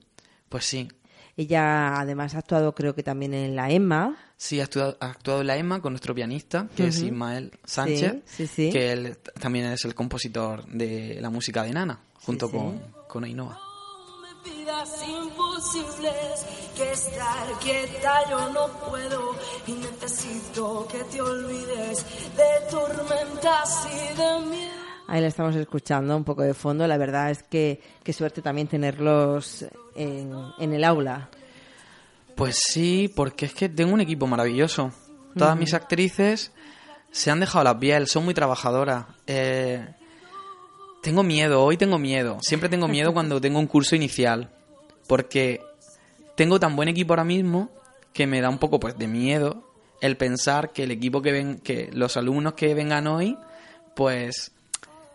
Pues 0.48 0.64
sí. 0.64 0.88
Ella 1.36 2.00
además 2.00 2.34
ha 2.34 2.38
actuado 2.38 2.74
creo 2.74 2.94
que 2.94 3.02
también 3.02 3.34
en 3.34 3.54
la 3.54 3.70
EMMA. 3.70 4.16
Sí, 4.38 4.58
ha 4.60 4.64
actuado, 4.64 4.96
ha 5.00 5.10
actuado 5.10 5.42
en 5.42 5.46
la 5.46 5.56
EMA 5.58 5.82
con 5.82 5.92
nuestro 5.92 6.14
pianista, 6.14 6.66
que 6.74 6.86
es 6.86 7.02
Ismael 7.02 7.52
Sánchez, 7.64 8.22
Sí, 8.24 8.46
sí, 8.46 8.46
sí. 8.46 8.72
que 8.72 8.92
él 8.92 9.18
también 9.38 9.66
es 9.66 9.84
el 9.84 9.94
compositor 9.94 10.64
de 10.66 11.18
la 11.20 11.28
música 11.28 11.62
de 11.62 11.72
Nana, 11.72 12.00
junto 12.22 12.50
con, 12.50 12.80
con 13.06 13.24
Ainhoa. 13.24 13.60
Pidas 14.46 15.02
imposibles, 15.08 16.46
que 16.76 16.92
estar 16.92 17.58
quieta 17.60 18.30
yo 18.30 18.52
no 18.52 18.68
puedo 18.88 19.34
y 19.66 19.72
necesito 19.72 20.86
que 20.88 20.98
te 21.04 21.20
olvides 21.20 22.04
de 22.36 22.70
tormentas 22.70 23.88
y 23.90 24.16
de 24.16 24.46
miedo. 24.46 24.72
Ahí 25.08 25.20
la 25.20 25.26
estamos 25.28 25.54
escuchando 25.56 26.16
un 26.16 26.24
poco 26.24 26.42
de 26.42 26.54
fondo. 26.54 26.86
La 26.86 26.96
verdad 26.96 27.30
es 27.30 27.42
que 27.42 27.80
qué 28.02 28.12
suerte 28.12 28.40
también 28.42 28.68
tenerlos 28.68 29.64
en, 29.94 30.32
en 30.58 30.72
el 30.72 30.84
aula. 30.84 31.28
Pues 32.36 32.58
sí, 32.68 33.12
porque 33.14 33.46
es 33.46 33.54
que 33.54 33.68
tengo 33.68 33.94
un 33.94 34.00
equipo 34.00 34.26
maravilloso. 34.26 34.92
Todas 35.36 35.56
mis 35.56 35.74
actrices 35.74 36.52
se 37.10 37.30
han 37.30 37.40
dejado 37.40 37.64
la 37.64 37.78
piel, 37.78 38.06
son 38.06 38.24
muy 38.24 38.34
trabajadoras. 38.34 39.06
Eh, 39.26 39.86
tengo 41.06 41.22
miedo, 41.22 41.62
hoy 41.62 41.76
tengo 41.76 42.00
miedo. 42.00 42.38
Siempre 42.40 42.68
tengo 42.68 42.88
miedo 42.88 43.12
cuando 43.12 43.40
tengo 43.40 43.60
un 43.60 43.68
curso 43.68 43.94
inicial. 43.94 44.50
Porque 45.06 45.60
tengo 46.34 46.58
tan 46.58 46.74
buen 46.74 46.88
equipo 46.88 47.12
ahora 47.12 47.22
mismo 47.22 47.70
que 48.12 48.26
me 48.26 48.40
da 48.40 48.48
un 48.48 48.58
poco 48.58 48.80
pues 48.80 48.98
de 48.98 49.06
miedo 49.06 49.62
el 50.00 50.16
pensar 50.16 50.72
que 50.72 50.82
el 50.82 50.90
equipo 50.90 51.22
que 51.22 51.30
ven, 51.30 51.60
que 51.60 51.90
los 51.92 52.16
alumnos 52.16 52.54
que 52.54 52.74
vengan 52.74 53.06
hoy, 53.06 53.38
pues 53.94 54.50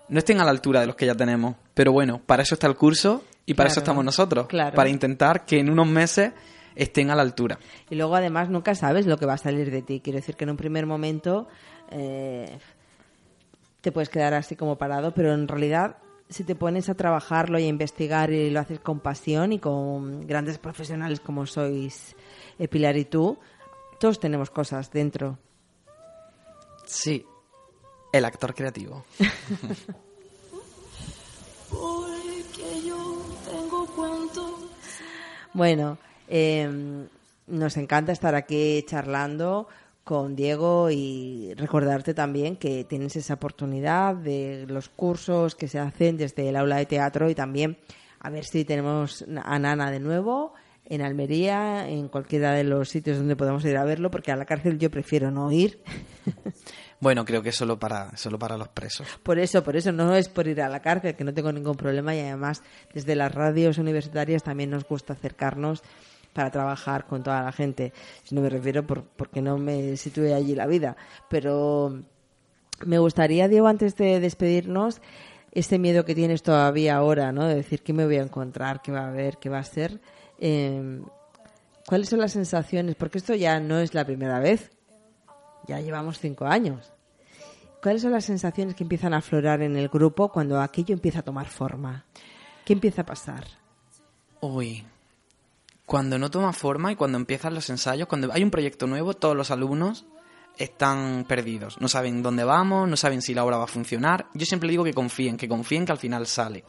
no 0.08 0.20
estén 0.20 0.40
a 0.40 0.46
la 0.46 0.52
altura 0.52 0.80
de 0.80 0.88
los 0.88 0.96
que 0.96 1.06
ya 1.06 1.14
tenemos. 1.14 1.56
Pero 1.74 1.92
bueno, 1.92 2.22
para 2.26 2.44
eso 2.44 2.56
está 2.56 2.68
el 2.68 2.76
curso 2.76 3.26
y 3.46 3.54
para 3.54 3.70
eso 3.70 3.82
estamos 3.82 4.06
nosotros. 4.06 4.48
claro. 4.48 4.74
Para 4.74 4.90
intentar 4.90 5.46
que 5.46 5.60
en 5.60 5.70
unos 5.70 5.88
meses 5.88 6.32
estén 6.74 7.12
a 7.12 7.16
la 7.16 7.22
altura. 7.22 7.60
Y 7.90 7.96
luego 7.96 8.16
además 8.16 8.50
nunca 8.50 8.76
sabes 8.76 9.08
lo 9.08 9.18
que 9.18 9.26
va 9.26 9.34
a 9.34 9.38
salir 9.38 9.70
de 9.70 9.82
ti. 9.82 10.00
Quiero 10.02 10.20
decir 10.20 10.38
que 10.38 10.46
en 10.46 10.52
un 10.52 10.58
primer 10.58 10.86
momento 10.86 11.50
eh, 11.92 12.60
te 13.82 13.92
puedes 13.92 14.10
quedar 14.10 14.34
así 14.34 14.56
como 14.56 14.78
parado, 14.78 15.14
pero 15.14 15.34
en 15.34 15.48
realidad 15.48 15.98
si 16.30 16.44
te 16.46 16.56
pones 16.56 16.88
a 16.88 16.96
trabajarlo 16.96 17.60
y 17.60 17.64
a 17.66 17.68
investigar 17.68 18.32
y 18.32 18.50
lo 18.50 18.62
haces 18.62 18.80
con 18.80 19.02
pasión 19.02 19.52
y 19.52 19.60
con 19.60 20.26
grandes 20.26 20.58
profesionales 20.58 21.20
como 21.20 21.46
sois 21.46 22.16
eh, 22.58 22.68
Pilar 22.70 22.96
y 22.96 23.06
tú, 23.06 23.38
todos 24.00 24.20
tenemos 24.20 24.50
cosas 24.50 24.92
dentro. 24.92 25.38
Sí, 26.86 27.26
el 28.14 28.26
actor 28.26 28.56
creativo. 28.56 29.04
Porque 31.70 32.82
yo 32.86 33.26
tengo 33.50 33.86
cuentos. 33.88 34.52
Bueno, 35.54 35.98
eh, 36.30 37.08
nos 37.48 37.78
encanta 37.78 38.14
estar 38.14 38.36
aquí 38.36 38.84
charlando 38.88 39.68
con 40.12 40.36
Diego 40.36 40.92
y 40.92 41.54
recordarte 41.56 42.14
también 42.14 42.58
que 42.58 42.84
tienes 42.84 43.16
esa 43.16 43.36
oportunidad 43.36 44.14
de 44.14 44.66
los 44.68 44.90
cursos 44.90 45.56
que 45.56 45.70
se 45.70 45.80
hacen 45.80 46.18
desde 46.18 46.50
el 46.50 46.58
aula 46.58 46.76
de 46.76 46.86
teatro 46.86 47.30
y 47.30 47.34
también 47.34 47.78
a 48.20 48.30
ver 48.30 48.44
si 48.44 48.66
tenemos 48.66 49.24
a 49.42 49.58
Nana 49.58 49.90
de 49.90 50.02
nuevo 50.02 50.54
en 50.84 51.02
Almería, 51.02 51.88
en 51.88 52.10
cualquiera 52.10 52.52
de 52.52 52.66
los 52.66 52.90
sitios 52.90 53.20
donde 53.20 53.38
podamos 53.38 53.64
ir 53.64 53.78
a 53.78 53.86
verlo, 53.86 54.12
porque 54.12 54.34
a 54.34 54.36
la 54.36 54.44
cárcel 54.44 54.78
yo 54.78 54.92
prefiero 54.92 55.32
no 55.32 55.50
ir. 55.50 55.82
Bueno, 57.00 57.26
creo 57.26 57.42
que 57.42 57.50
es 57.50 57.56
solo 57.56 57.80
para, 57.80 58.16
solo 58.16 58.38
para 58.38 58.58
los 58.58 58.68
presos. 58.68 59.08
Por 59.24 59.40
eso, 59.40 59.64
por 59.64 59.76
eso 59.76 59.92
no 59.92 60.14
es 60.14 60.30
por 60.30 60.48
ir 60.48 60.62
a 60.62 60.70
la 60.70 60.84
cárcel, 60.84 61.16
que 61.16 61.24
no 61.24 61.34
tengo 61.34 61.52
ningún 61.52 61.76
problema 61.76 62.14
y 62.14 62.20
además 62.20 62.62
desde 62.94 63.16
las 63.16 63.34
radios 63.34 63.80
universitarias 63.80 64.44
también 64.44 64.70
nos 64.70 64.86
gusta 64.86 65.14
acercarnos 65.14 65.82
para 66.34 66.52
trabajar 66.52 67.06
con 67.08 67.24
toda 67.24 67.44
la 67.44 67.52
gente. 67.52 67.94
Si 68.24 68.36
no 68.36 68.42
me 68.42 68.50
refiero 68.50 68.86
por, 68.86 69.04
porque 69.04 69.42
no 69.42 69.58
me 69.58 69.98
sitúe 69.98 70.34
allí 70.34 70.56
la 70.56 70.68
vida. 70.68 70.96
Pero 71.30 72.02
me 72.86 73.00
gustaría, 73.00 73.48
Diego, 73.48 73.68
antes 73.68 73.96
de 73.96 74.20
despedirnos, 74.20 75.02
ese 75.52 75.80
miedo 75.80 76.06
que 76.06 76.16
tienes 76.16 76.44
todavía 76.44 76.96
ahora, 76.96 77.32
¿no? 77.32 77.46
De 77.46 77.56
decir 77.56 77.84
qué 77.84 77.94
me 77.94 78.06
voy 78.06 78.18
a 78.18 78.24
encontrar, 78.24 78.82
qué 78.82 78.92
va 78.92 79.02
a 79.02 79.10
haber, 79.10 79.38
qué 79.38 79.50
va 79.50 79.60
a 79.60 79.64
ser. 79.64 80.00
Eh, 80.40 81.02
¿Cuáles 81.88 82.10
son 82.10 82.20
las 82.20 82.32
sensaciones? 82.32 82.96
Porque 82.96 83.18
esto 83.18 83.36
ya 83.36 83.60
no 83.60 83.80
es 83.80 83.94
la 83.94 84.06
primera 84.06 84.40
vez. 84.40 84.72
Ya 85.68 85.80
llevamos 85.80 86.20
cinco 86.20 86.46
años. 86.46 86.94
¿Cuáles 87.82 88.04
son 88.04 88.12
las 88.12 88.26
sensaciones 88.26 88.76
que 88.76 88.84
empiezan 88.84 89.14
a 89.14 89.18
aflorar 89.18 89.62
en 89.62 89.76
el 89.76 89.90
grupo 89.90 90.32
cuando 90.32 90.62
aquello 90.62 90.94
empieza 90.94 91.20
a 91.20 91.24
tomar 91.24 91.48
forma? 91.48 92.06
¿Qué 92.64 92.74
empieza 92.74 93.02
a 93.02 93.06
pasar? 93.06 93.46
Uy, 94.40 94.86
cuando 95.92 96.18
no 96.18 96.32
toma 96.32 96.54
forma 96.54 96.94
y 96.94 96.96
cuando 96.96 97.18
empiezan 97.18 97.54
los 97.54 97.70
ensayos, 97.70 98.08
cuando 98.08 98.32
hay 98.32 98.44
un 98.44 98.50
proyecto 98.50 98.88
nuevo, 98.88 99.14
todos 99.14 99.36
los 99.36 99.52
alumnos 99.52 100.06
están 100.58 101.26
perdidos. 101.28 101.82
No 101.82 101.90
saben 101.90 102.24
dónde 102.24 102.46
vamos, 102.46 102.88
no 102.88 102.96
saben 102.96 103.22
si 103.22 103.34
la 103.34 103.44
obra 103.44 103.58
va 103.58 103.66
a 103.66 103.68
funcionar. 103.68 104.28
Yo 104.34 104.46
siempre 104.46 104.70
digo 104.70 104.86
que 104.86 104.94
confíen, 104.94 105.36
que 105.36 105.50
confíen 105.50 105.86
que 105.86 105.92
al 105.92 105.98
final 105.98 106.28
sale. 106.28 106.64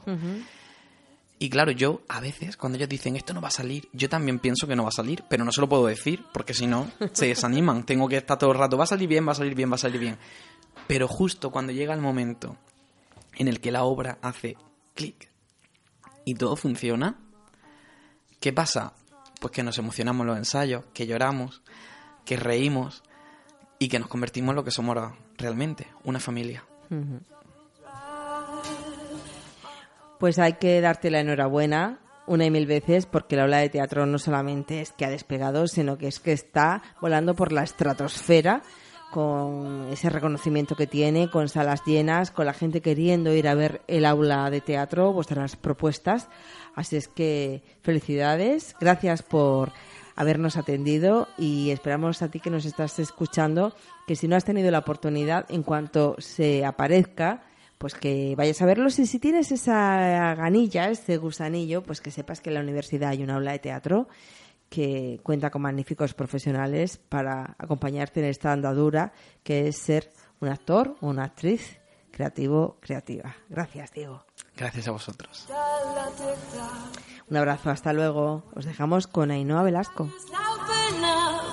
Y 1.39 1.51
claro, 1.51 1.71
yo 1.71 2.03
a 2.09 2.19
veces, 2.19 2.57
cuando 2.57 2.79
ellos 2.79 2.89
dicen 2.89 3.15
esto 3.15 3.33
no 3.33 3.41
va 3.41 3.47
a 3.47 3.53
salir, 3.53 3.89
yo 3.93 4.09
también 4.09 4.41
pienso 4.41 4.67
que 4.67 4.75
no 4.75 4.83
va 4.83 4.89
a 4.89 4.91
salir, 4.91 5.23
pero 5.31 5.45
no 5.45 5.53
se 5.53 5.61
lo 5.61 5.69
puedo 5.69 5.87
decir, 5.87 6.25
porque 6.33 6.53
si 6.53 6.67
no, 6.67 6.91
se 7.13 7.29
desaniman. 7.29 7.87
Tengo 7.87 8.09
que 8.09 8.17
estar 8.17 8.37
todo 8.37 8.51
el 8.51 8.59
rato, 8.59 8.77
va 8.77 8.83
a 8.83 8.89
salir 8.89 9.09
bien, 9.09 9.25
va 9.25 9.31
a 9.31 9.37
salir 9.37 9.55
bien, 9.55 9.71
va 9.71 9.77
a 9.77 9.79
salir 9.79 10.01
bien. 10.01 10.19
Pero 10.89 11.07
justo 11.07 11.53
cuando 11.53 11.71
llega 11.71 11.95
el 11.95 12.01
momento 12.01 12.57
en 13.37 13.47
el 13.47 13.61
que 13.61 13.71
la 13.71 13.85
obra 13.85 14.19
hace 14.21 14.57
clic 14.97 15.31
y 16.25 16.35
todo 16.35 16.57
funciona, 16.57 17.21
¿qué 18.41 18.53
pasa? 18.53 18.95
Pues 19.43 19.51
que 19.51 19.65
nos 19.65 19.77
emocionamos 19.77 20.25
los 20.25 20.39
ensayos, 20.39 20.85
que 20.95 21.05
lloramos, 21.05 21.63
que 22.25 22.37
reímos 22.37 23.03
y 23.81 23.89
que 23.89 23.99
nos 23.99 24.07
convertimos 24.07 24.53
en 24.53 24.57
lo 24.57 24.63
que 24.63 24.71
somos 24.71 24.97
ahora 24.97 25.17
realmente, 25.37 25.89
una 26.05 26.21
familia. 26.21 26.65
Pues 30.21 30.39
hay 30.39 30.53
que 30.53 30.81
darte 30.81 31.11
la 31.11 31.19
enhorabuena 31.19 31.99
una 32.29 32.45
y 32.45 32.53
mil 32.53 32.67
veces 32.67 33.07
porque 33.07 33.35
la 33.35 33.43
ola 33.43 33.59
de 33.59 33.69
teatro 33.69 34.07
no 34.07 34.19
solamente 34.19 34.81
es 34.81 34.93
que 34.93 35.07
ha 35.07 35.11
despegado, 35.11 35.67
sino 35.67 35.99
que 35.99 36.07
es 36.07 36.21
que 36.21 36.31
está 36.31 36.81
volando 37.01 37.35
por 37.35 37.51
la 37.51 37.65
estratosfera 37.65 38.63
con 39.13 39.89
ese 39.91 40.09
reconocimiento 40.09 40.75
que 40.75 40.87
tiene, 40.87 41.29
con 41.29 41.49
salas 41.49 41.85
llenas, 41.85 42.31
con 42.31 42.47
la 42.47 42.55
gente 42.55 42.81
queriendo 42.81 43.35
ir 43.35 43.47
a 43.47 43.55
ver 43.55 43.83
el 43.87 44.07
aula 44.07 44.49
de 44.51 44.63
teatro, 44.63 45.13
vuestras 45.13 45.57
propuestas. 45.57 46.29
Así 46.75 46.97
es 46.97 47.09
que 47.09 47.63
felicidades, 47.83 48.75
gracias 48.81 49.23
por 49.23 49.73
habernos 50.17 50.57
atendido 50.57 51.29
y 51.39 51.71
esperamos 51.71 52.23
a 52.23 52.29
ti 52.29 52.41
que 52.41 52.51
nos 52.51 52.65
estás 52.65 52.99
escuchando 52.99 53.75
que 54.07 54.17
si 54.17 54.29
no 54.29 54.37
has 54.37 54.45
tenido 54.45 54.71
la 54.71 54.79
oportunidad, 54.79 55.47
en 55.51 55.63
cuanto 55.63 56.17
se 56.19 56.65
aparezca, 56.65 57.43
pues 57.79 57.95
que 57.95 58.35
vayas 58.37 58.61
a 58.63 58.67
verlos 58.67 58.99
y 58.99 59.07
si 59.07 59.19
tienes 59.19 59.53
esa 59.53 60.35
ganilla, 60.35 60.89
ese 60.89 61.17
gusanillo, 61.17 61.83
pues 61.83 62.01
que 62.01 62.11
sepas 62.11 62.41
que 62.41 62.51
en 62.51 62.55
la 62.55 62.61
universidad 62.61 63.11
hay 63.11 63.23
una 63.23 63.35
aula 63.35 63.53
de 63.53 63.59
teatro 63.59 64.09
que 64.69 65.21
cuenta 65.23 65.51
con 65.51 65.63
magníficos 65.63 66.15
profesionales 66.15 66.97
para 66.97 67.55
acompañarte 67.59 68.21
en 68.21 68.27
esta 68.27 68.53
andadura 68.53 69.13
que 69.43 69.69
es 69.69 69.77
ser 69.77 70.13
un 70.41 70.49
actor 70.49 70.97
o 71.01 71.09
una 71.09 71.25
actriz 71.25 71.79
creativo, 72.11 72.79
creativa. 72.81 73.35
Gracias, 73.49 73.93
Diego. 73.93 74.25
Gracias 74.57 74.89
a 74.89 74.91
vosotros. 74.93 75.47
Un 77.29 77.37
abrazo, 77.37 77.71
hasta 77.71 77.93
luego. 77.93 78.45
Os 78.55 78.65
dejamos 78.65 79.07
con 79.07 79.31
Ainhoa 79.31 79.63
Velasco. 79.63 80.09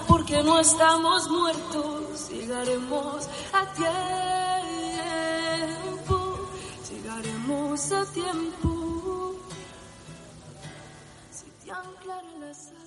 porque 0.08 0.44
no 0.44 0.60
estamos 0.60 1.30
muertos, 1.30 2.30
llegaremos 2.30 3.30
a 3.54 3.66
tiempo 3.74 4.10
llegaremos 7.20 7.92
a 7.92 8.06
tiempo. 8.14 9.36
Si 11.32 11.46
te 11.66 11.72
anclara 11.72 12.32
la 12.40 12.54
sal. 12.54 12.79